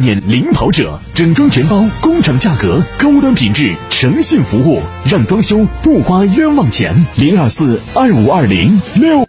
[0.00, 6.94] 年领跑者，整装全包，工厂价格，高端品质，诚信服务，让装修不花冤枉钱。
[7.16, 9.26] 零二四二五二零六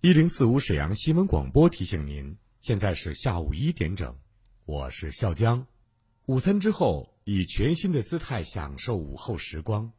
[0.00, 4.14] 一零四五沈阳新闻广播提醒您，现在是下午一点整，
[4.64, 5.66] 我是笑江。
[6.26, 9.90] 午餐之后，以全新的姿态享受午后时光。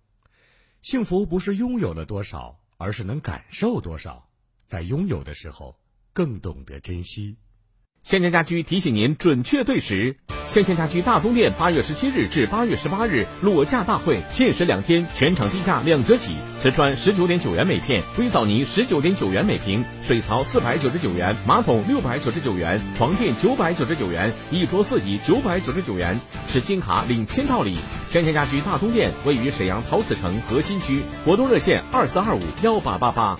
[0.81, 4.29] 幸福不是拥有了多少，而是能感受多少。
[4.67, 5.75] 在拥有的时候，
[6.13, 7.35] 更懂得珍惜。
[8.09, 10.15] 先前家居提醒您准确对时。
[10.47, 16.31] 先前家居大东店八月十七日至八月十八日裸价大会，限时两天，全场低价两折起。
[16.57, 27.77] 瓷砖十九点九元每片，硅藻泥十九点九元每平，水槽四百九十九元，马桶六百九十九元，床垫九百九十九元，一桌四椅九百九十九元，持金卡领签到礼。
[28.09, 33.39] 先前家居大东店位于沈阳陶瓷城核心区，活动热线二四二五幺八八八。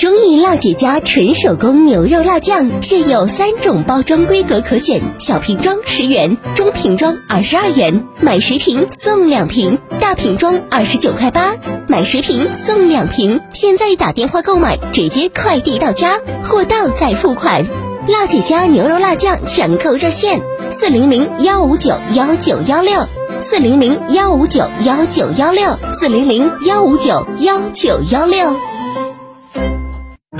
[0.00, 11.54] 中意辣姐家纯手工牛肉辣酱，现有三种包装规格可选：小瓶装十元，中瓶装二十二元，买十瓶送两瓶；大瓶装二十九块八，
[11.86, 13.42] 买十瓶送两瓶。
[13.50, 17.66] 现在打电话购买，直接快递到家，货到再付款。
[18.08, 23.06] 辣姐家牛肉辣酱抢购热线：四零零幺五九幺九幺六，
[23.42, 28.56] 四零零幺五九幺九幺六，四零零幺五九幺九幺六。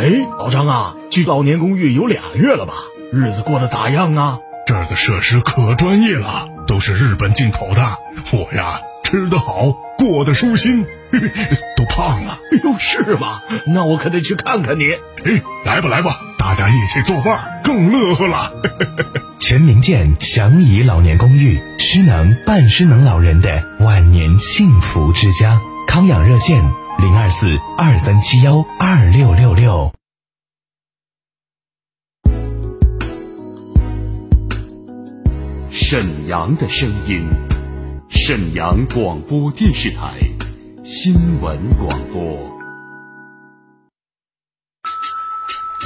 [0.00, 2.72] 哎，老张啊，去老年公寓有俩月了吧？
[3.12, 4.38] 日子过得咋样啊？
[4.66, 7.98] 这儿的设施可专业了，都是日本进口的。
[8.32, 10.86] 我呀，吃得好，过得舒心，
[11.76, 12.40] 都胖了。
[12.50, 13.42] 哎呦，是吗？
[13.66, 14.84] 那我可得去看看你。
[15.22, 18.52] 哎，来吧来吧，大家一起作伴，更乐呵了。
[19.38, 25.60] 全民健祥怡老年公寓，失能半失能老人的万年幸福之家。
[25.86, 26.64] 康养热线。
[27.00, 27.46] 零二四
[27.78, 29.90] 二三七幺二六六六。
[35.70, 37.26] 沈阳的声音，
[38.10, 40.20] 沈阳广播电视台
[40.84, 42.22] 新闻广播。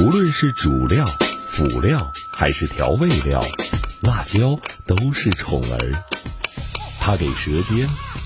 [0.01, 1.07] 无论是主料、
[1.49, 3.41] 辅料还是调味料，
[4.03, 4.59] 辣椒
[4.89, 5.93] 都是宠儿，
[7.01, 7.89] 它给舌尖。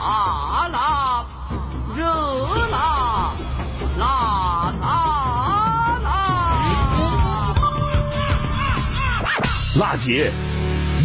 [0.00, 1.26] 辣辣，
[1.94, 2.04] 热
[2.70, 3.34] 辣，
[3.98, 6.08] 辣辣辣！
[9.78, 10.32] 辣姐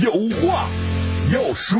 [0.01, 0.69] 有话
[1.29, 1.75] 要说。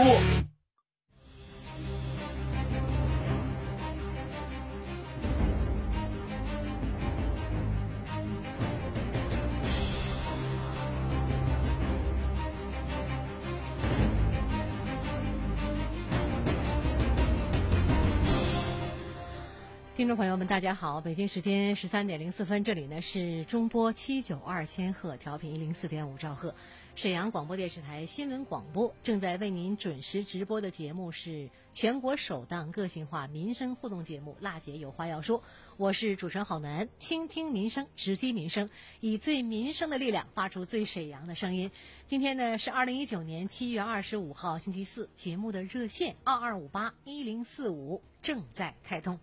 [19.96, 21.00] 听众朋友们，大家好！
[21.00, 26.54] 北京时间十三点零四分，这里呢是中波七九二千赫调频一零四点五兆赫，
[26.96, 35.40] 沈阳广播电视台新闻广播正在为您准时直播的节目是全国首档个性化民生互动节目《辣姐有话要说》，
[35.78, 38.70] 我是主持人郝楠，倾听民生，直击民生，
[39.00, 41.72] 以最民生的力量发出最沈阳的声音。
[42.06, 49.18] 今天呢是二零一九年七月二十五号星期四，节目的热线二二五八一零四五正在开通。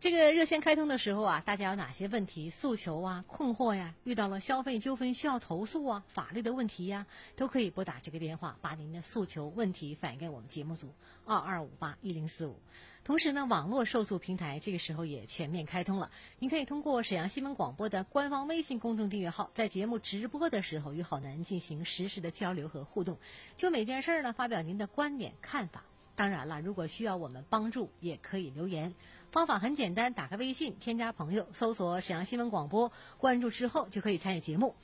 [0.00, 3.94] 这个热线开通的时候啊，大家有哪些问题、诉求啊、困惑呀？
[4.04, 7.04] 遇到了消费纠纷需要投诉啊、法律的问题呀，
[7.36, 10.94] 都可以拨打这个电话，把您的诉求问题反映给我们节目组
[11.26, 12.56] 二二五八一零四五。
[13.04, 23.18] 同时呢，网络受诉平台这个时候也全面开通了，您可以通过沈阳新闻广播的官方微信公众订阅号，在节目直播的时候与好男进行实时的交流和互动，
[23.56, 25.82] 就每件事儿呢发表您的观点看法。
[26.18, 28.92] 当然了，如果需要我们帮助，也可以留言。
[29.30, 34.74] 方法很简单，打开微信，添加朋友，搜索沈阳新闻广播，关注之后就可以参与节目。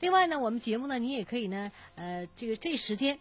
[0.00, 3.18] 另外呢，我们节目呢，你也可以呢，呃，这个这时间。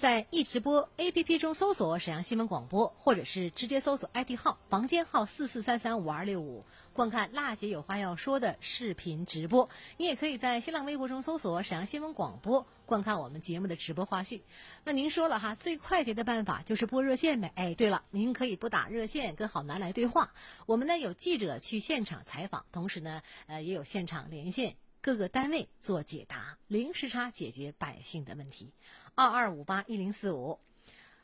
[0.00, 6.64] 在易直播 APP 中搜索沈阳新闻广播，或者是直接搜索 ID 号房间号四四三三五二六五，
[6.94, 9.68] 观看辣姐有话要说的视频直播。
[9.98, 14.40] 你也可以在新浪微博中搜索沈阳新闻广播，观看我们节目的直播花絮。
[14.84, 17.52] 那您说了哈，最快捷的办法就是拨热线呗。
[17.54, 20.32] 哎，对了，您可以拨打热线跟好男来对话。
[20.64, 24.76] 我们呢有记者去现场采访，同时呢，呃，也有现场连线。
[25.02, 28.74] 各个单位做解答，零时差解决百姓的问题，
[29.14, 30.60] 二二五八一零四五。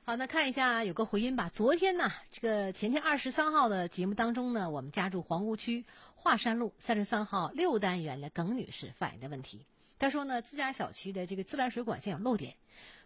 [0.02, 1.50] 好，那看一下有个回音吧。
[1.52, 5.84] 昨天呢，这个前天二十三号的节目当中呢，我们家住皇姑区
[6.14, 9.66] 华山路三十三号六单元的耿女士反映的问题。
[9.98, 12.56] 她说呢，自家小区的这个自来水管线有漏点，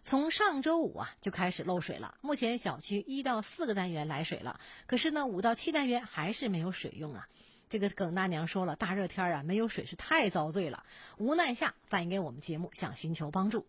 [0.03, 2.15] 从上周五啊就开始漏水了。
[2.21, 7.27] 目前小区一到四个单元来水了，可是呢五到七单元还是没有水用啊。
[7.71, 10.83] 这个耿大娘说了，大热天啊，没有水是太遭罪了。
[11.17, 13.65] 无奈下反映给我们节目，想寻求帮助。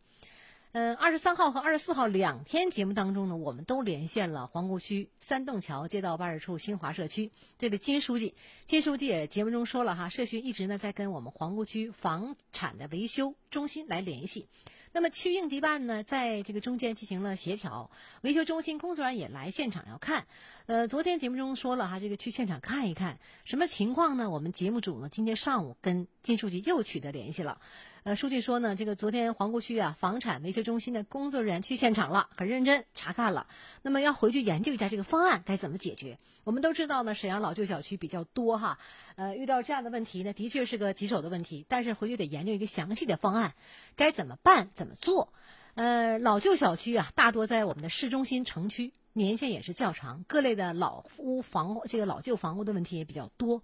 [0.72, 8.34] 嗯，二十三号和二十四号两天节目当中呢，我们都连线了皇姑区三洞桥街道办事处新华社区这位金书记。
[8.64, 14.48] 金书记也节目中说了哈，社区一直呢在跟我们皇姑区房产的维修中心来联系。
[14.92, 17.90] 那么区应急办呢，在这个中间进行了协调，
[18.20, 20.26] 维修中心工作人员也来现场要看。
[20.66, 24.30] 呃，昨天节目中说了哈，这个去现场看一看什么情况呢？
[24.30, 27.60] 我们节目组呢今天上午跟金书记又取得联系了。
[28.04, 33.46] 呃，书记说呢，这个昨天皇姑区啊房产维修中心的工作人员去现场了，很认真查看了。
[33.82, 36.18] 那么要回去研究一下这个方案该怎么解决。
[36.42, 38.80] 我们都知道呢，沈阳老旧小区比较多哈，
[39.14, 41.64] 呃，遇到这样的问题呢，的确是个棘手的问题。
[41.68, 43.54] 但是回去得研究一个详细的方案，
[43.94, 45.32] 该怎么办，怎么做？
[45.74, 48.92] 呃，老旧小区啊，大多在我们的市中心城区。
[49.14, 53.62] 年限也是较长，各类的老屋房这个老旧房屋的问题也比较多。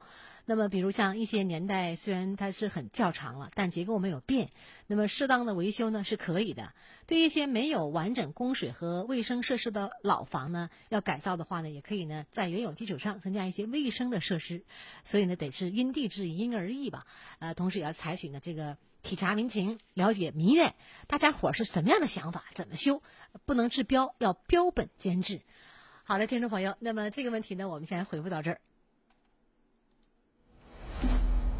[0.51, 4.49] 那么，比如像一些年代虽然它是很较长了，但结构没有变，
[4.87, 6.73] 那么适当的维修呢是可以的。
[7.07, 14.65] 对一些没有完整供水和卫生设施的老房呢，要改造的话呢，也可以呢在原有基础上增加一些卫生的设施。
[15.05, 17.07] 所以呢，得是因地制宜、因人而异吧。
[17.41, 18.79] 呃，同时也要采取呢这个。
[19.01, 20.75] 体察民情，了解民怨，
[21.07, 22.45] 大家伙儿是什么样的想法？
[22.55, 23.01] 怎么修？
[23.47, 25.41] 不能治标，要标本兼治。
[26.03, 28.61] 好的，听众朋友，那么这个问题呢，我们先回复到这儿。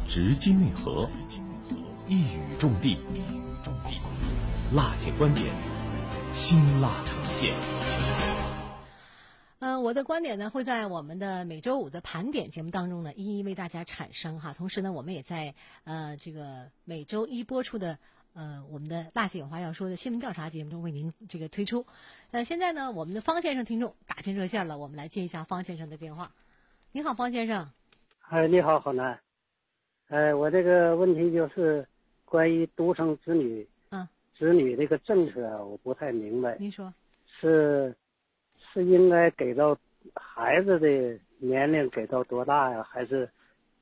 [0.09, 1.07] 直击内核，
[2.07, 2.97] 一语中的，
[4.73, 5.45] 辣姐观点，
[6.33, 7.53] 辛辣呈现。
[9.59, 14.53] 嗯，我的观点呢会在我们的每周五的盘点节目当中呢一一为大家产生哈。
[14.53, 15.53] 同时呢，我们也在
[15.83, 17.99] 呃这个每周一播出的
[18.33, 21.85] 呃我们的“辣姐有话要说”的新闻调查节目中为您这个推出。
[22.31, 26.31] 呃，现在呢，我们的方先生听众打进热线了，我们来接一下方先生的电话。
[26.93, 27.69] 你好，方先生。
[28.21, 29.19] 哎，你好，好男。
[30.09, 31.83] 哎，我这个问题就是
[32.25, 34.07] 关于独生子女，嗯，
[34.37, 36.57] 子女这个政策我不太明白。
[36.59, 36.93] 您说。
[37.25, 37.95] 是。
[38.71, 39.75] 是应该给到
[40.13, 40.87] 孩子的
[41.39, 42.83] 年龄给到多大呀？
[42.83, 43.27] 还是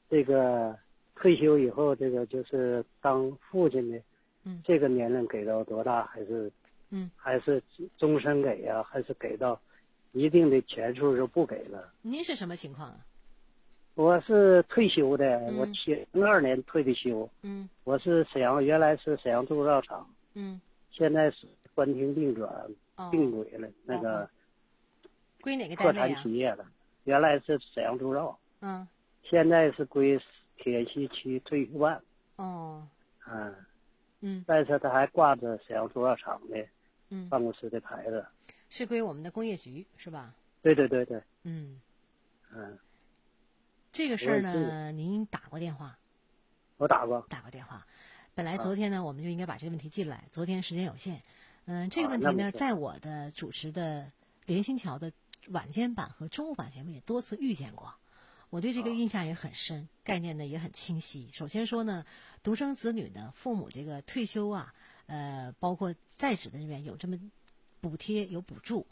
[0.09, 0.73] 这个
[1.13, 4.01] 退休以后这个就是当父亲的，
[4.45, 6.05] 嗯，这个年龄给到多大？
[6.05, 6.49] 还是
[6.89, 7.61] 嗯，还是
[7.97, 8.81] 终身给呀？
[8.81, 9.59] 还是给到
[10.13, 11.91] 一定的钱数就不给了？
[12.01, 12.97] 您是什么情况啊？
[13.97, 17.27] 我是退休的，我七零二年退的休。
[17.41, 20.07] 嗯，我是沈阳，原来是沈阳铸造厂。
[20.35, 20.61] 嗯，
[20.91, 22.47] 现在是关停并转
[23.09, 24.29] 并轨了，那个。
[25.41, 26.65] 归哪个单位破产企业了，
[27.05, 28.87] 原来是沈阳铸造，嗯，
[29.23, 30.19] 现在是归
[30.57, 31.99] 铁西区退休办。
[32.35, 32.87] 哦，
[33.27, 33.55] 嗯，
[34.21, 36.63] 嗯，但是他还挂着沈阳铸造厂的，
[37.09, 38.23] 嗯，办公室的牌子。
[38.69, 40.35] 是归我们的工业局是吧？
[40.61, 41.19] 对对对对。
[41.45, 41.81] 嗯，
[42.53, 42.77] 嗯，
[43.97, 45.97] 这个事儿呢，您打过电话？
[46.77, 47.25] 我打过。
[47.29, 47.87] 打过电话。
[48.35, 51.23] 本来昨天呢，我们就应该把这个问题进来，昨天时间有限。
[51.65, 54.11] 嗯，这个问题呢，在我的主持的
[54.45, 55.11] 连心桥的。
[55.49, 57.95] 晚间版和中午版节目也多次遇见过，
[58.49, 61.29] 我对这个印象也很深，概念呢也很清晰。
[61.31, 62.05] 首先说呢，
[62.43, 64.73] 独生子女呢，父母这个退休啊，
[65.05, 67.17] 呃，包括在职的人员有这么
[67.79, 68.85] 补贴有补助，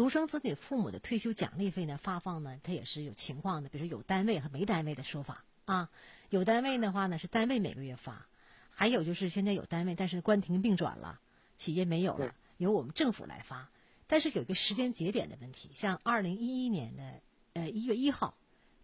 [0.00, 5.90] 独生子女父母的退休奖励费呢发放呢，它也是有情况的，比如说有单位和没单位的说法啊。
[6.30, 8.26] 有单位的话呢是单位每个月发，
[8.70, 11.20] 还有就是现在有单位，但是关停并转了，
[11.54, 13.68] 企业没有了，由我们政府来发。
[14.06, 17.20] 但是有一个时间节点的问题，像二零一一年的
[17.52, 18.38] 呃一月一号，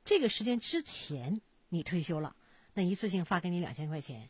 [0.05, 2.37] 这个时间之前你退休了，
[2.75, 4.29] 那一次性发给你两千块钱；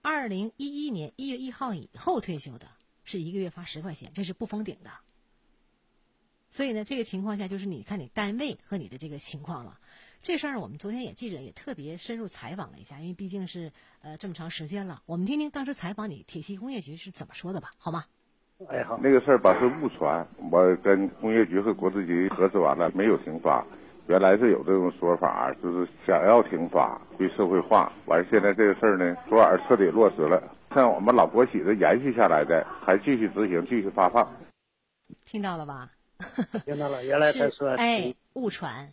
[0.00, 2.68] 二零一一年一月一号以后退休的，
[3.04, 4.90] 是一个月发十块钱，这是不封顶的。
[6.56, 9.76] 所以呢，这个情况下就是你看你单位和你的这个情况了。
[10.22, 13.70] 这事儿我们昨天也记者也特别深入采访了一下，因为毕竟是
[14.00, 18.04] 呃这么长时间了，我们听听当时采访你铁西工业局是怎么说的吧，好吗？
[18.70, 23.62] 哎好，那个事儿吧是误传，我跟工业局和国资局核实完了，没有停发。
[24.08, 27.92] 原来是有这种说法，就是想要停发，归社会化。
[28.06, 30.42] 完现在这个事儿呢，昨晚彻底落实了。
[30.74, 34.26] 像我们老国企的延续下来的，还继续执行，继续发放。
[35.26, 35.90] 听到了吧？
[36.64, 38.92] 听到了，原来他说哎误传，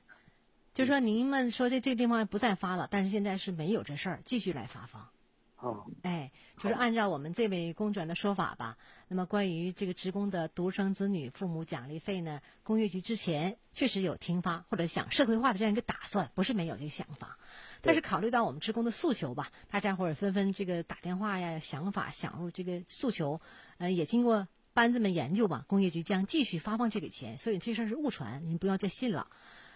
[0.74, 5.10] 就说您们说这这个地方不再发了，但是现在是没有这事儿，继续来发放。
[5.58, 8.78] 哦，哎，就是按照我们这位公转的说法吧。
[9.08, 17.38] 那么关于这个职工的独生子女父母奖励费呢，工业局之前确实有停发或者想社会化的这样一个打算，不是没有这个想法。
[17.82, 23.40] 但是考虑到我们职工的诉求吧，大家伙儿纷纷这个打电话呀，想法想入这个诉求，
[23.78, 27.38] 呃，也经过班子们研究吧，工业局将继续发放这笔钱。
[27.38, 29.28] 所以这事儿是误传，您不要再信了。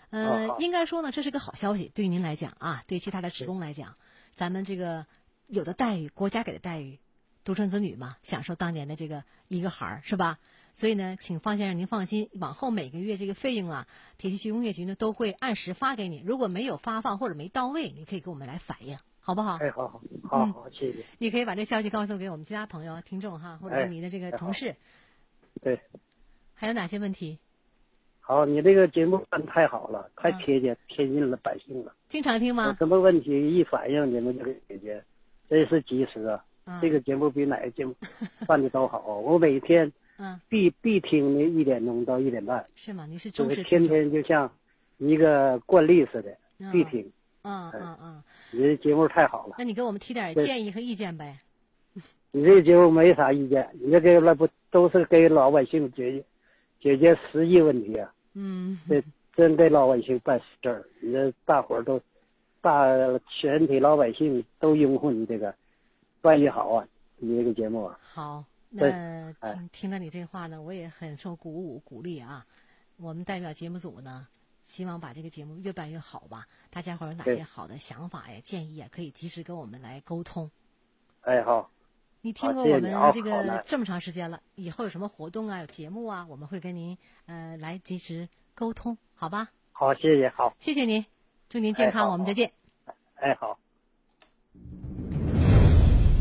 [0.09, 3.95] 呃，应该说呢，这是个好消息，对于您来讲啊，对其他的职工来讲，
[4.33, 5.05] 咱们这个。
[5.49, 6.99] 有的待遇，国家给的待遇，
[7.45, 10.39] 独生子女嘛，享受当年的这个一个孩儿是吧？
[10.73, 13.87] 所以呢，请方先生您放心，往后每个月这个费用啊，
[14.17, 16.21] 铁西区工业局呢都会按时发给你。
[16.25, 18.97] 如果没有发放或者没到位，你可以给我们来反映，
[19.27, 19.57] 好不好？
[19.57, 21.03] 哎，好好好好，谢谢。
[21.17, 24.73] 你可以把这消息告诉给我们其他朋友、听众哈，或者是你的这个同事。
[25.61, 25.81] 对。
[26.53, 27.37] 还有哪些问题？
[28.21, 31.93] 好，你这个节目办太好了，太贴近贴近了百姓了。
[32.07, 32.67] 经常听吗？
[32.67, 35.03] 有什么问题一反映，你们就给解决。
[35.49, 36.79] 真是及时啊！
[36.81, 37.93] 这个节目比哪个节目
[38.47, 39.17] 办的都好。
[39.19, 39.91] 我每天
[40.47, 42.65] 必必听的一点钟到一点半。
[42.77, 43.05] 是吗？
[43.05, 44.49] 你是忠实天天就像
[44.99, 46.37] 一个惯例似的，
[46.71, 47.11] 必听。
[47.47, 48.23] 嗯嗯嗯。
[48.51, 49.55] 你这节目太好了。
[49.57, 51.37] 那你给我们提点建议和意见呗。
[52.31, 56.25] 你这个节目没啥意见，你这个那不都是给老百姓解决
[56.81, 58.13] 解决实际问题啊？
[58.33, 58.77] 嗯。
[58.89, 59.01] 这
[59.35, 62.01] 真给老百姓办事儿，你这大伙儿都。
[62.59, 62.85] 大
[63.29, 65.53] 全体老百姓都拥护你这个，
[66.21, 66.85] 办的好啊！
[67.15, 72.45] 你这个节目啊，好，那听听到你这话呢，我也很受鼓舞鼓励啊。
[72.97, 74.27] 我们代表节目组呢，
[74.67, 76.47] 希望把这个节目越办越好吧。
[76.69, 80.51] 大家伙有哪些好的想法呀、建议啊，可以及时跟我们来沟通。
[81.21, 81.71] 哎，好。
[82.21, 89.49] 你听过我们这个这么长时间了，以后有什么活动啊、有节目啊，我们会跟您呃来及时沟通，好吧？
[89.71, 91.05] 好，谢谢，好，谢谢您。
[91.47, 92.51] 祝您健康，我们再见。
[93.15, 93.57] 哎，好。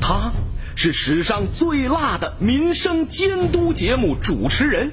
[0.00, 0.30] 他
[0.76, 4.92] 是史上最辣的民生监督节目主持人。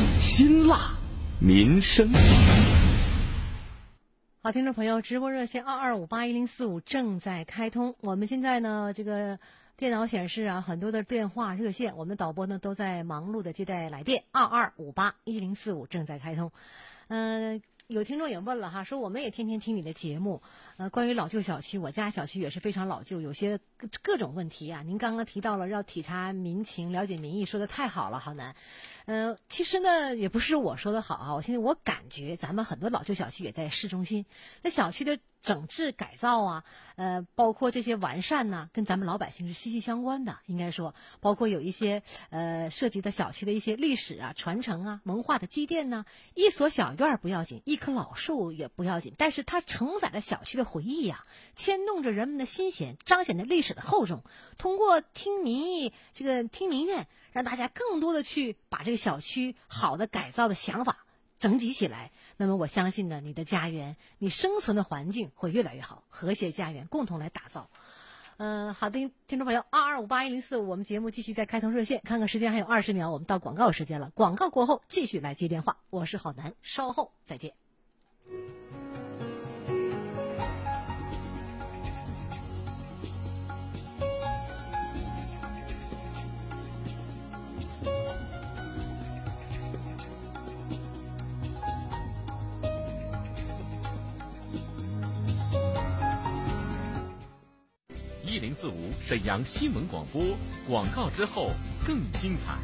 [0.21, 0.77] 辛辣
[1.39, 2.07] 民生。
[4.43, 7.95] 好，听众朋友，直播热线二二五八一零四五正在开通。
[8.01, 9.39] 我们现在呢，这个
[9.75, 14.23] 电脑显示啊，很多的电话热线，我们的导播呢都在忙碌的接待来电。
[14.31, 16.51] 二二五八一零四五正在开通，
[17.07, 17.59] 嗯。
[17.87, 20.41] 有听众也问了哈，说我们也天天听你的节目，
[20.81, 23.59] 呃，关于老旧小区，我家小区也是非常老旧，有些
[24.01, 24.81] 各种问题啊。
[24.81, 28.55] 您刚刚提到了要体察民情、了解民意，说的太好了，好难。
[29.05, 34.25] 嗯，其实呢，也不是我说的好啊，我现在我感觉咱们很多老旧小区也在市中心，
[34.63, 36.63] 那小区的整治改造啊，
[36.95, 40.37] 呃，包括这些完善呢，跟咱们老百姓是息息相关的。
[40.45, 51.23] 应该说，包括有一些呃涉及的小区的一些历史啊、传承啊、文化的积淀呢，一所小院不要紧，一棵老树也不要紧，但是它承载着小区的回忆呀，
[51.53, 54.23] 牵动着人们的心弦，彰显着历史的厚重。
[54.57, 57.07] 通过听民意，这个听民怨。
[57.33, 61.05] 让大家更多的去把这个小区好的改造的想法
[61.37, 67.69] 整集起来，那么我相信呢，你的家园，你生存的环境会越来越好，和谐家园共同来打造。
[68.35, 74.11] 嗯，好的，听众朋友，二二五八一零四五，我们节目继续在开通热线，看看时间还有二十秒，我们到广告时间了。
[74.13, 77.53] 广告过后继续来接电话，我是郝楠，稍后再见。
[98.61, 100.21] 四五沈阳新闻广播
[100.67, 101.49] 广告之后
[101.83, 102.59] 更精彩。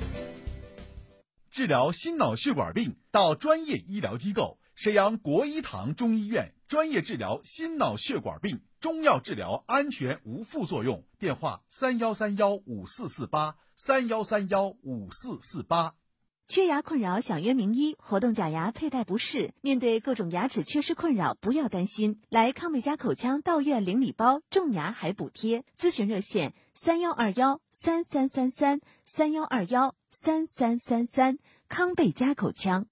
[1.49, 11.03] 治疗心脑血管病到专业医疗机构沈阳国医堂中医院，专业治疗心脑血管病，中药治疗安全无副作用。
[11.17, 15.95] 电话：三幺三幺五四四八三幺三幺五四四八。
[16.47, 25.65] 缺牙困扰，想约名医，活动假牙佩戴不适，面对各种牙齿缺失困扰，不要担心，来康贝佳口腔到院领礼包，种牙还补贴。
[25.77, 31.37] 咨询热线：三幺二幺三三三三三幺二幺三三三三。
[31.67, 32.85] 康贝佳口腔。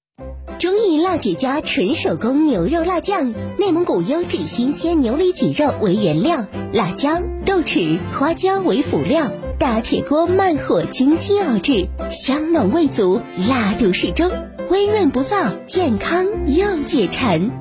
[0.59, 14.29] 中意辣姐家纯手工牛肉辣酱，内蒙古优质新鲜牛里脊肉为原料，辣椒、豆豉、花椒为辅料，大铁锅慢火精心熬制，香浓味足，辣度适中，
[14.69, 17.51] 微润不燥，健康又解馋。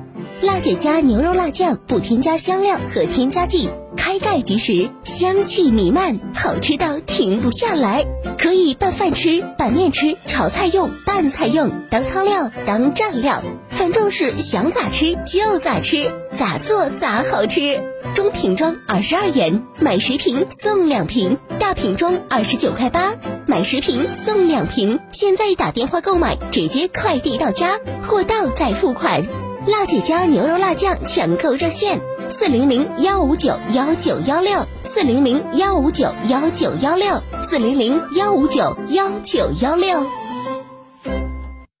[0.41, 8.05] 辣姐家牛肉辣酱不添加香料和添加剂，开盖即食，香气弥漫，好吃到停不下来。
[8.37, 17.81] 可以拌饭吃、拌面吃、炒菜用、拌菜用、当汤料、当蘸料，反正是想咋吃就咋吃，咋做咋好吃。
[18.15, 23.13] 中瓶装二十二元，买十瓶送两瓶；大瓶装二十九块八，
[23.45, 25.01] 买十瓶送两瓶。
[25.11, 29.21] 现在打电话购买，直接快递到家，货到再付款。
[29.67, 40.24] 辣姐家牛肉辣酱抢购热线：四零零幺五九幺九幺六，四零零幺五九幺九幺六，四零零幺五九幺九幺六。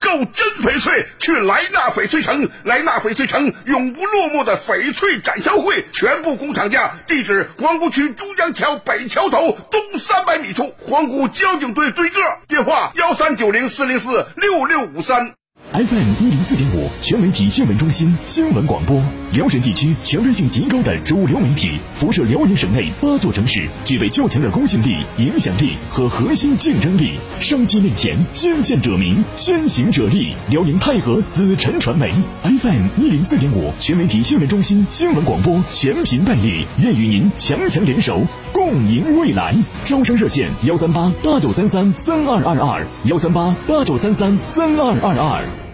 [0.05, 15.33] 购真翡翠去莱纳翡翠城，莱纳翡翠城永不落幕的翡翠展销会，全部工厂价，地址皇姑区珠江桥北桥头东三百米处，皇姑交警队对个，电话幺三九零四零四六六五三。
[15.73, 19.03] FM 一零四点五全媒体新闻中心新闻广播，
[19.35, 27.19] 辽沈地区权威性极高的主流媒体，辐射辽宁省内八座城市，具备较强的公信力、影响力和核心竞争力。
[27.41, 30.33] 商机面前，先见者明，先行者立。
[30.49, 39.53] 辽宁泰和紫辰传媒 FM 一零四点五全媒体新闻中心新闻广播全频代理，愿与您强强联手，共赢未来。
[39.83, 45.64] 招商热线：幺三八八九三三三二二二，幺三八八九三三三二二二。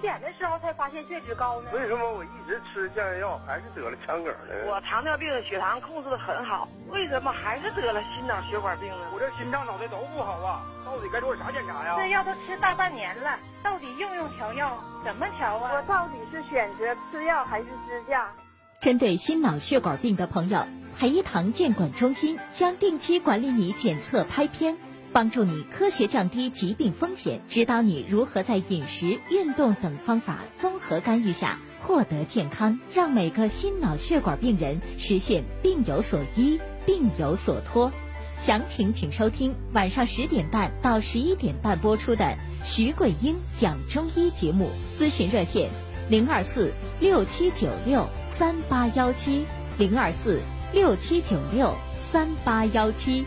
[0.00, 1.70] 体检的时候才发现血脂高呢？
[1.74, 4.54] 为什么我一直吃降压药还是得了腔梗呢？
[4.66, 8.96] 我糖尿病血糖控制的很好，为什么还是得了心脑血管病呢？
[9.12, 11.96] 我这心脏脑袋都不好啊，到底该做啥检查呀？
[11.98, 14.82] 这药都吃大半年了，到底用用调药？
[15.04, 15.70] 怎么调啊？
[15.74, 18.30] 我到底是选择吃药还是支架？
[18.80, 24.78] 针对心脑血管病的朋友，海一堂健管中心将定期管理你检测拍片。
[25.12, 37.90] 帮助你科学降低疾病风险，指导你如何在饮食、运动等方法综合干预下获得健康，让每个心脑血管病人实现病有所医、病有所托。
[38.38, 44.70] 详情请收听晚上十点半到十一点半播出的徐桂英讲中医节目。
[44.96, 45.70] 咨询热线：
[46.08, 49.44] 零二四六七九六三八幺七，
[49.76, 50.40] 零二四
[50.72, 53.26] 六七九六三八幺七。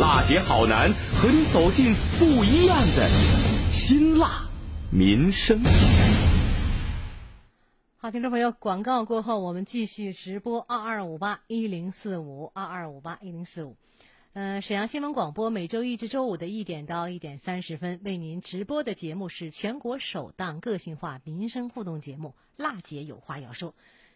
[0.00, 3.08] 辣姐好男和你走进不一样的
[3.70, 4.48] 辛辣
[4.90, 5.60] 民生。
[7.98, 13.76] 好，听众朋友，广告过后，我们继续直播二二五八一零四五二二五八一零四五。
[14.32, 23.72] 嗯，沈阳新闻广播每周一至周五的一点到一点三十分为您直播的节目是全国首档个性化民生互动节目《辣姐有话要说》，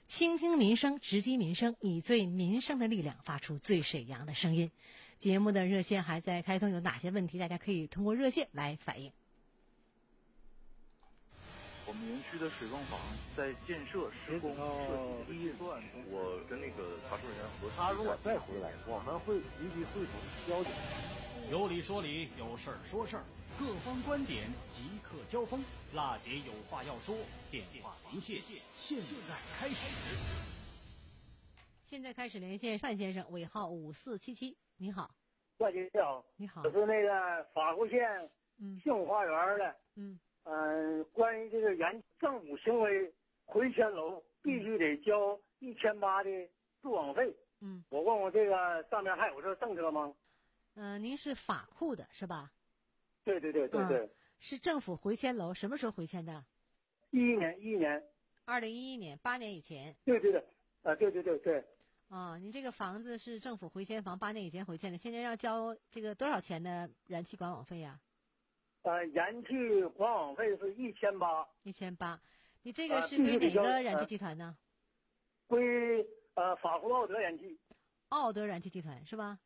[0.06, 4.70] 倾听民生，直击民生，以最民生的力量发出最沈阳的声音。
[5.18, 9.10] 节目的热线还在开通，有哪些问题大家可以通过热线来反映。
[11.86, 12.98] 我们园区的水泵房
[13.36, 20.12] 在建设施工设计阶段，我跟那个查收人员核他如果再回来，我们会立即汇总
[20.48, 20.72] 交警。
[21.50, 23.24] 有理说理，有事儿说事儿，
[23.56, 25.64] 各方观点即刻交锋。
[25.94, 27.16] 辣姐有话要说，
[27.50, 28.42] 电话连线，
[28.74, 29.76] 现在开始。
[31.84, 35.10] 现在开始连线范先生，尾号五四七七，你好。
[35.56, 36.62] 范先生，你好。
[36.62, 38.30] 我是那个法库县
[38.82, 39.76] 幸福花园的。
[39.94, 40.18] 嗯。
[40.44, 43.12] 嗯，关于这个原政府行为
[43.46, 46.30] 回迁楼必须得交一千八的
[46.82, 47.34] 住网费。
[47.60, 47.82] 嗯。
[47.88, 50.14] 我问问这个上面还有这政策吗？
[50.74, 52.52] 嗯，您是法库的是吧？
[53.24, 54.10] 对对对对对。
[54.40, 56.44] 是政府回迁楼，什么时候回迁的？
[57.10, 58.02] 一一年，一一年。
[58.44, 59.96] 二零一一年，八年以前。
[60.04, 60.44] 对对对，
[60.82, 61.64] 啊，对对对对。
[62.08, 67.98] 啊，您这个房子是政府回迁房，八年以前回迁的，现在要交这个多少钱的燃气管网费呀？
[68.82, 69.48] 呃，燃气
[69.96, 71.44] 管网费是一千八。
[71.64, 72.20] 一千八，
[72.62, 74.56] 你这个是归哪个燃气集团呢？
[75.48, 77.58] 归呃法国奥德燃气。
[78.10, 79.38] 奥德燃气集团是吧？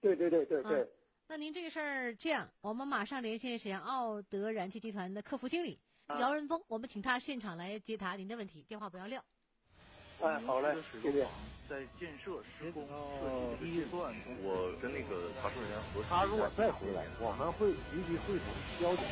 [0.00, 0.88] 对对对对对。
[1.28, 5.78] 那您这个事儿这样，我们马上连线沈阳奥德燃气集团的客服经理
[6.18, 9.22] 姚仁峰，我们请他现场来解答您的问题，电话不要撂。
[10.22, 11.26] 哎，好嘞，谢谢。
[11.68, 18.46] 在建设施工设计阶段，我跟那个查收人员核他如果再回来，我们会立即汇总
[18.80, 19.04] 交警。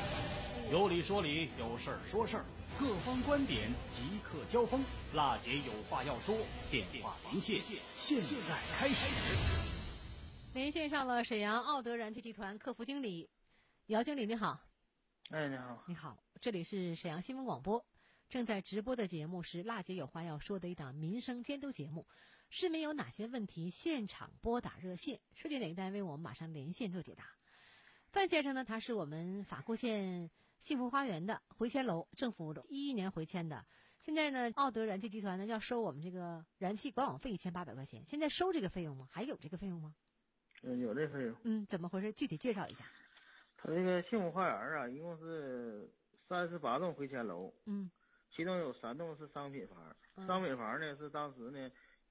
[0.70, 2.44] 有理说理，有事儿说事儿，
[2.78, 4.84] 各方观点即刻交锋。
[5.14, 6.36] 辣姐有话要说，
[6.70, 7.60] 电话连线，
[7.94, 9.04] 现在开始。
[10.54, 13.28] 连线上了沈阳奥德燃气集团客服经理
[13.86, 14.60] 姚经理，你好。
[15.30, 15.82] 哎，你好。
[15.88, 17.84] 你好，这里是沈阳新闻广播，
[18.28, 22.06] 正在直播的节目是《辣姐有话要说》的一档民生监督节目。
[22.50, 23.70] 市民有哪些问题？
[23.70, 27.24] 现场拨打热线，涉及哪个单位，我们马上连线做解答。
[28.10, 33.64] 范先生呢，他是我们法库县幸福花园的回迁楼，政府一一年回迁的。
[34.00, 38.04] 现在呢，奥德燃气集团呢要收我们这个燃气管网费一千八百块钱。
[38.06, 39.08] 现在收这个费用吗？
[39.10, 39.94] 还有这个费用吗？
[40.62, 41.36] 嗯，有这费用。
[41.44, 42.12] 嗯，怎么回事？
[42.12, 42.84] 具体介绍一下。
[43.56, 45.90] 他这个幸福花园啊，一共是
[46.28, 47.52] 三十八栋回迁楼。
[47.64, 47.90] 嗯。
[48.34, 51.70] 其中有三栋是商品房，商品房呢是当时呢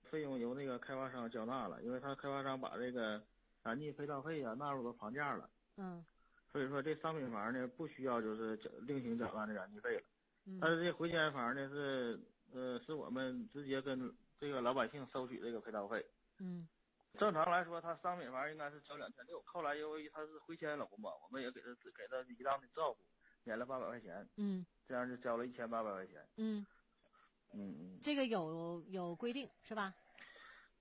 [0.09, 3.21] 费用由那个开发商交纳了，因为他开发商把这个
[3.61, 5.49] 燃气配套费啊纳入到房价了。
[5.77, 6.03] 嗯。
[6.51, 10.03] 所以说这商品房呢不需要就是缴另行缴纳的燃气费了。
[10.45, 10.59] 嗯。
[10.61, 12.19] 但是这回迁房呢是
[12.53, 14.09] 呃是我们直接跟
[14.39, 16.05] 这个老百姓收取这个配套费。
[16.39, 16.65] 嗯。
[17.19, 23.03] 正常来说，他商品房应该是交两千六，后来由于他是回迁楼嘛，我们也给他给他一当的照顾，
[23.43, 24.27] 免了八百块钱。
[24.37, 26.25] 嗯，这样就交了一千八百块钱。
[26.37, 26.65] 嗯，
[27.53, 29.93] 嗯嗯，这个有有规定是吧？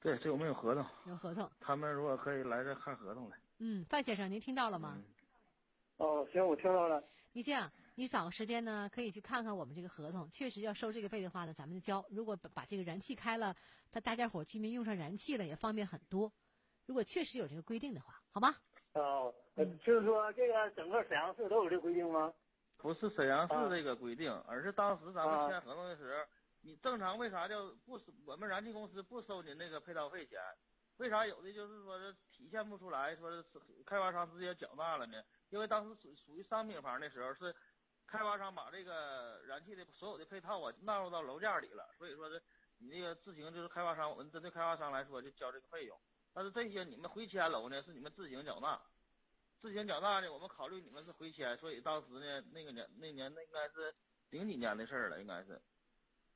[0.01, 0.85] 对，这我们有合同。
[1.07, 1.49] 有合同。
[1.61, 3.37] 他们如果可以来这看合同来。
[3.59, 5.01] 嗯，范先生，您听到了吗？
[5.99, 7.03] 哦，行，我听到了。
[7.33, 10.29] 你这样，你找个时间呢，可以去看看我们这个合同。
[10.31, 12.05] 确实要收这个费的话呢，咱们就交。
[12.11, 13.55] 如果把把这个燃气开了，
[13.93, 16.31] 他大家伙居民用上燃气了，也方便很多。
[16.87, 18.55] 如果确实有这个规定的话，好吗？
[18.95, 22.33] 哦，就是说这个整个沈阳市都有这规定吗？
[22.83, 26.25] 不是沈阳市这个规定，而是当时咱们签合同的时候，
[26.63, 28.13] 你正常为啥叫不收？
[28.27, 30.41] 我们燃气公司不收您那个配套费钱？
[30.99, 33.45] 为啥有的就是说是体现不出来，说是
[33.87, 35.23] 开发商直接缴纳了呢？
[35.51, 37.55] 因为当时属属于商品房的时候，是
[38.07, 42.43] 开发商把这个燃气的所有的配套啊纳入到楼价里了，所以说是
[42.79, 45.97] 你那个自行就是开发商，我们针对开发商来说就交这个费用。
[46.35, 48.81] 但是这些你们回迁楼呢，是你们自行缴纳，
[49.63, 53.95] 自行缴纳呢，我们考虑你们是回迁，所以当时呢，那个年那年那应该是
[54.31, 55.63] 零几年的事儿了，应该是，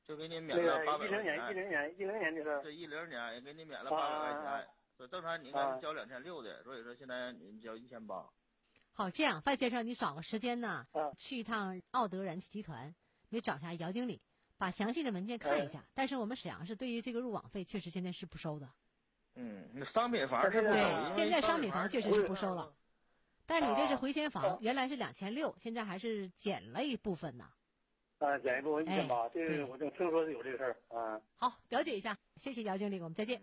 [0.05, 1.35] 就给你免了八百块钱。
[1.35, 2.63] 一零年，一零年，一零年的事儿。
[2.63, 8.25] 对，一零年也给你免了八百块钱，说正常你应该是交两千六的，所以说现在你交一千八。
[8.93, 10.87] 好，这样范先生，你找个时间呢，
[11.17, 12.95] 去一趟奥德燃气集团，
[13.27, 14.21] 你找一下姚经理，
[14.57, 15.83] 把详细的文件看一下。
[15.93, 18.69] 但是我们沈阳市对于这个入网费，确实现在是不收的。
[19.35, 20.73] 嗯，那商品房是不收。
[20.73, 22.73] 对，现在商品房确实是不收了。
[23.49, 27.45] 但是你这是回迁房，原来是两千六，现在还是减了一部分呢。
[28.19, 31.21] 啊，减一部分一千八，这个我就听说是有这个事儿啊。
[31.35, 33.41] 好，了解一下，谢谢姚经理，我们再见。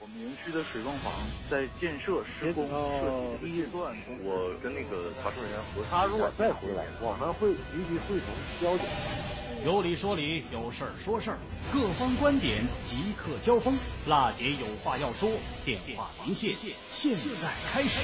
[0.00, 1.12] 我们园区的水泵房
[1.50, 9.29] 在建设施工设计阶段，我跟那个查收人员核他如果再回来，我们会立即会同交警。
[9.62, 11.38] 有理说理，有事儿说事儿，
[11.70, 13.76] 各方观点即刻交锋。
[14.06, 15.28] 辣姐有话要说，
[15.66, 16.54] 电话连线，
[16.88, 18.00] 现在开始。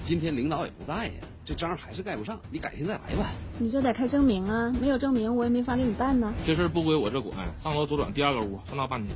[0.00, 1.12] 今天领导也不在呀。
[1.44, 3.32] 这章还是盖不上，你改天再来吧。
[3.58, 6.32] 你这得开证明啊，没有证明我也没法给你办呢。
[6.46, 9.12] 这事儿不归我这管，上楼左转第二个屋，上那办去。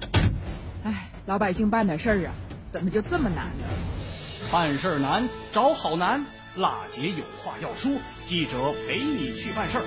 [0.83, 2.35] 哎，老百姓办点事儿啊，
[2.71, 3.65] 怎么就这么难呢？
[4.53, 6.27] 办事儿难，找好难。
[6.57, 7.91] 辣姐有话要说，
[8.25, 9.85] 记者陪你去办事儿。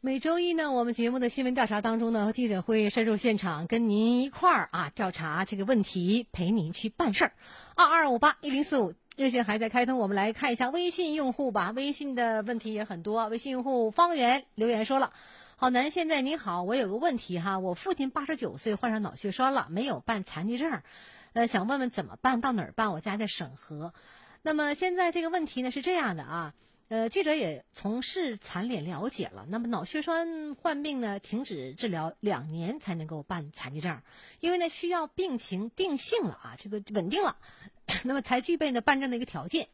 [0.00, 7.32] 每周一呢，我们节目的新闻调查当中呢，记者会深入现场，跟您一块儿啊调查这个问题，陪您去办事儿。
[7.74, 11.70] 二二五八一零四五热线还在开通，我们来看一下微信用户吧。
[11.76, 15.12] 微信的问题也很多，微信用户方圆留言说了
[15.56, 20.80] ：“好男，现在你好，我有个问题哈，我父亲八十九岁，患上脑血栓了，没有办残疾证，
[21.32, 22.92] 呃，想问问怎么办，到哪儿办？
[22.92, 23.94] 我家在沈河。
[24.42, 26.54] 那么现在这个问题呢是这样的啊。”
[26.88, 34.02] 呃，记者也从市残联了解了，那么脑血栓患病呢，停止治疗两年才能够办残疾证，
[34.40, 37.38] 因为呢需要病情定性了啊，这个稳定了，
[38.04, 39.68] 那么才具备呢办证的一个条件。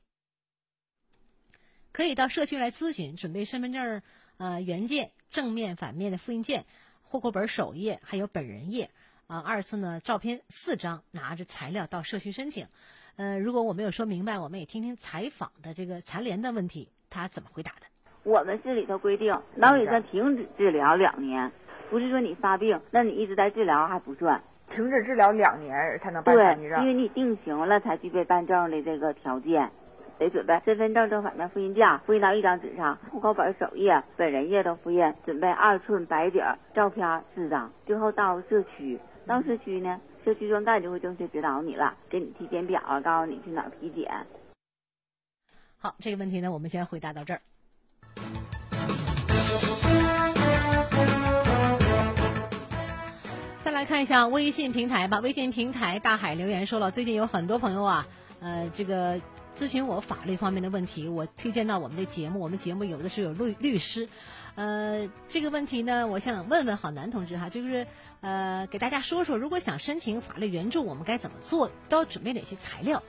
[1.91, 4.03] 可以到社区来咨询，准备身份证
[4.37, 6.67] 呃原件、正面、反面的复印件、
[7.03, 8.93] 户口本首页，还有本人页
[9.29, 9.39] 啊。
[9.47, 12.67] 二次呢，照片四张，拿着材料到社区申请。
[13.17, 16.89] 呃，如果我没有说明白，我们也听听采访的这个残联的问题。
[17.09, 17.87] 他怎么回答的？
[18.25, 21.51] 我们市里头规定，脑血栓停止治疗两年，
[21.89, 24.43] 不是说你发病，那你一直在治疗还不算。
[24.71, 26.79] 停止治疗两年才能办残疾证。
[26.79, 29.71] 对，因为你定型了才具备办证的这个条件，
[30.19, 44.11] 得准备身份证正反面复印件，复印到一张纸上，户口本首页、本人页都复印，准备二寸白底儿照片四张，最后到社区，到社区呢，社区专干就会正确指导你了，给你体检表，告诉你去哪儿体检。
[45.77, 47.41] 好，这个问题呢，我们先回答到这儿。
[53.61, 55.21] 再来看一下微信平台吧。
[55.21, 58.07] 微信平台大海留言说了，最近有很多朋友啊，
[58.41, 59.21] 呃，这个
[59.59, 62.39] 咨询我法律方面的问题，我推荐到我们的节目。
[62.39, 64.09] 我们节目有的是有律律师，
[64.55, 67.89] 呃，这个问题呢，我想问问郝楠同志哈，就是
[68.21, 71.73] 呃，给大家说说，如果想申请法律援助，我们该怎么做？
[71.89, 73.03] 都要准备哪些材料？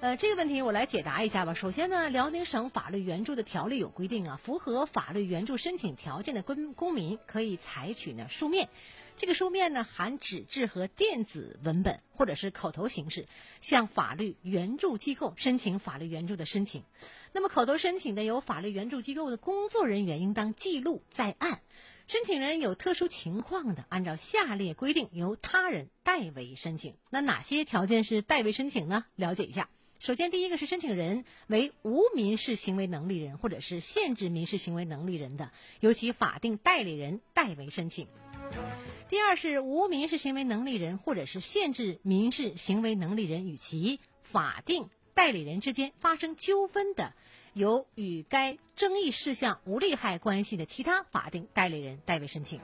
[0.00, 1.54] 呃，这个问题我来解答一下吧。
[1.54, 8.68] 首先呢，辽宁省法律援助的条例有规定啊，符合法律援助申请条件的公公民可以采取呢书面，
[9.16, 13.26] 这个书面呢含纸质和电子文本或者是口头形式，
[13.60, 16.82] 向法律援助机构申请法律援助的申请。
[17.32, 21.60] 那么口头申请的由法律援助机构的工作人员应当记录在案。
[22.06, 26.94] 申请人有特殊情况的，按照下列规定由他人代为申请。
[27.10, 29.06] 那哪些条件是代为申请呢？
[29.16, 29.68] 了解一下。
[29.98, 35.50] 首先，第一个是申请人为无民事行为能力人或者是限制民事行为能力人的，
[35.80, 38.06] 由其法定代理人代为申请。
[39.08, 47.14] 第二是无民事行为能力人或者是限制民事行为能力人与其法定代理人之间发生纠纷的，
[47.54, 52.60] 由与该争议事项无利害关系的其他法定代理人代为申请。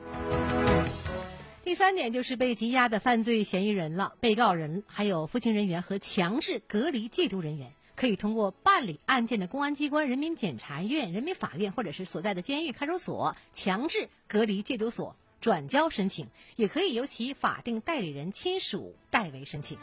[1.65, 19.77] 第三点就是被羁押的犯罪嫌疑人了，被告人还有服刑人员和强制隔离戒毒人员，可以通过办理案件的公安机关、人民检察院、人民法院或者是所在的监狱、看守所、强制隔离戒毒所转交申请，也可以由其法定代理人亲属代为申请。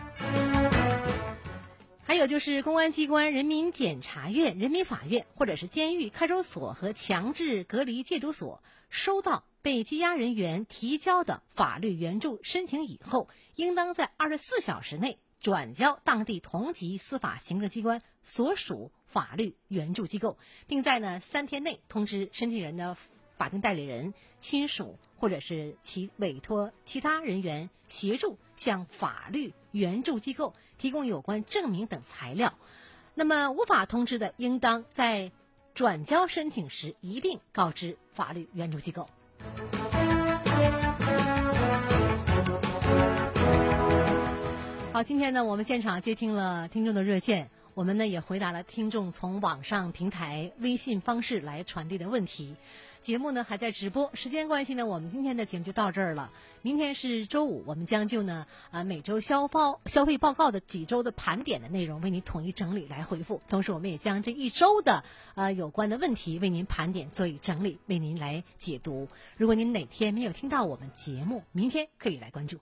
[2.04, 9.44] 还有就是公安机关、人民检察院、人民法院或者是监狱、看守所和强制隔离戒毒所收到。
[9.62, 22.96] 被羁押人员提交的法律援助申请以后，应当在二十四小时内转交当地同级司法行政机关所属法律援助机构，并在呢三天内通知申请人的
[23.40, 32.54] 法定代理人、亲属或者是其委托其他人员协助向法律援助机构提供有关证明等材料。
[33.16, 35.32] 那么无法通知的，应当在
[35.74, 39.08] 转交申请时一并告知法律援助机构。
[44.92, 47.50] 好，今天呢，我们现场接听了听众的热线，
[47.80, 52.58] 我们呢也回答了听众从网上平台微信方式来传递的问题。
[53.00, 56.30] 节目呢还在直播，时间关系呢，我们今天的节目就到这儿了。
[56.62, 69.08] 明天是周五，我们将就呢啊每周消报消费报告的几周的盘点的内容为您统一整理来回复，同时我们也将这一周的呃有关的问题为您盘点做以整理，为您来解读。
[69.38, 72.58] 如果您哪天没有听到我们节目，明天可以来关注。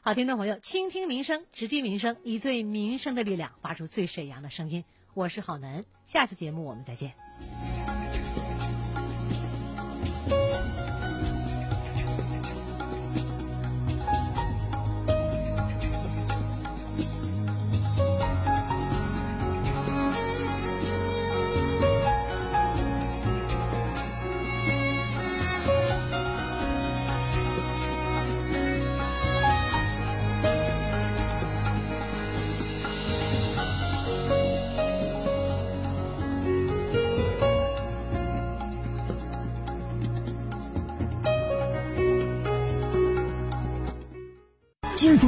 [0.00, 4.84] 好，听众朋友，倾听民生，直击民生，以最民生的力量发出最沈阳的声音。
[5.12, 7.14] 我是郝楠，下次节目我们再见。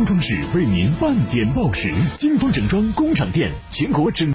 [0.05, 1.93] 装饰为您半点报时。
[2.17, 4.29] 金风整装工厂店全国整。